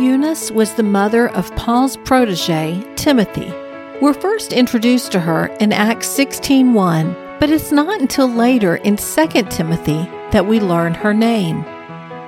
[0.00, 3.52] Eunice was the mother of Paul's protege, Timothy.
[4.00, 9.50] We're first introduced to her in Acts 16:1, but it's not until later in 2
[9.50, 11.66] Timothy that we learn her name.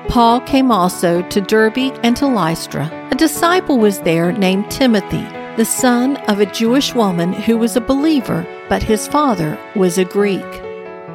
[0.08, 2.93] Paul came also to Derbe and to Lystra.
[3.11, 5.27] A disciple was there named Timothy,
[5.57, 10.04] the son of a Jewish woman who was a believer, but his father was a
[10.04, 10.62] Greek.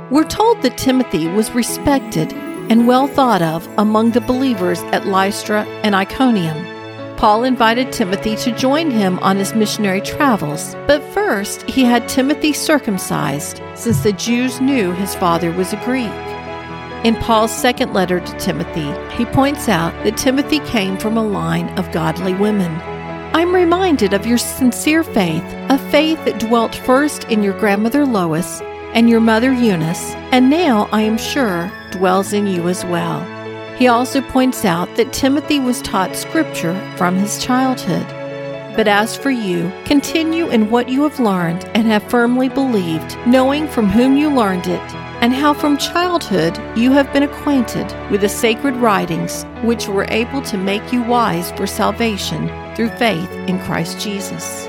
[0.10, 2.34] We're told that Timothy was respected
[2.70, 6.58] and well thought of among the believers at Lystra and Iconium.
[7.18, 12.54] Paul invited Timothy to join him on his missionary travels, but first he had Timothy
[12.54, 16.12] circumcised, since the Jews knew his father was a Greek.
[17.04, 21.70] In Paul's second letter to Timothy, he points out that Timothy came from a line
[21.80, 22.72] of godly women.
[23.34, 28.62] I'm reminded of your sincere faith, a faith that dwelt first in your grandmother Lois
[28.94, 33.22] and your mother Eunice, and now, I am sure, dwells in you as well.
[33.78, 38.06] He also points out that Timothy was taught Scripture from his childhood.
[38.76, 43.68] But as for you, continue in what you have learned and have firmly believed, knowing
[43.68, 48.30] from whom you learned it, and how from childhood you have been acquainted with the
[48.30, 54.00] sacred writings which were able to make you wise for salvation through faith in Christ
[54.00, 54.68] Jesus.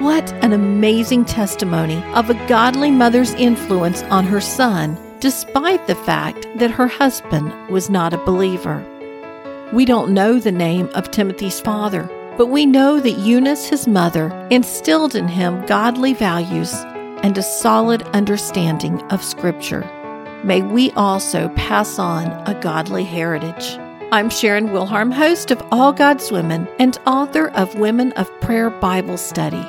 [0.00, 6.48] What an amazing testimony of a godly mother's influence on her son, despite the fact
[6.56, 8.84] that her husband was not a believer.
[9.72, 14.30] We don't know the name of Timothy's father, but we know that Eunice, his mother,
[14.50, 16.74] instilled in him godly values
[17.22, 19.88] and a solid understanding of Scripture.
[20.42, 23.78] May we also pass on a godly heritage.
[24.10, 29.16] I'm Sharon Wilharm, host of All God's Women and author of Women of Prayer Bible
[29.16, 29.64] Study.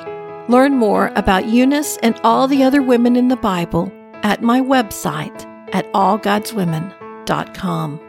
[0.48, 3.90] Learn more about Eunice and all the other women in the Bible
[4.22, 5.44] at my website
[5.74, 8.00] at allgodswomen.com.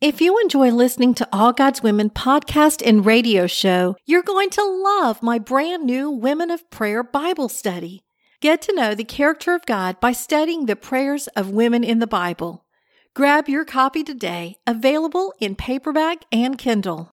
[0.00, 4.64] If you enjoy listening to All God's Women podcast and radio show, you're going to
[4.64, 8.02] love my brand new Women of Prayer Bible study.
[8.40, 12.06] Get to know the character of God by studying the prayers of women in the
[12.06, 12.64] Bible.
[13.12, 17.08] Grab your copy today, available in paperback and Kindle.